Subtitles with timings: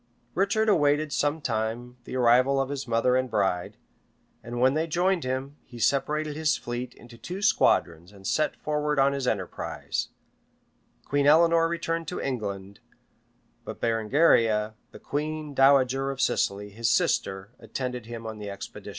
[0.33, 3.77] Richard awaited some time the arrival of his mother and bride,
[4.43, 8.97] and when they joined him, he separated his fleet into two squadrons, and set forward
[8.97, 10.07] on his enterprise.
[11.05, 12.79] Queen Eleanor returned to England;
[13.63, 18.49] but Berengaria, and the queen dowager of Sicily, his sister, attended him on the expedition.[]
[18.49, 18.49] [* Vinisauf, p.
[18.49, 18.83] 316.] [M.
[18.83, 18.89] Paris, p.